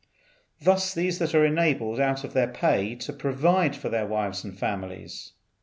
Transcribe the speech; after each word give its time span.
Thus 0.59 0.95
these 0.95 1.21
are 1.21 1.45
enabled 1.45 1.99
out 1.99 2.23
of 2.23 2.33
their 2.33 2.47
pay 2.47 2.95
to 2.95 3.13
provide 3.13 3.75
for 3.75 3.89
their 3.89 4.07
wives 4.07 4.43
and 4.43 4.57
families. 4.57 5.33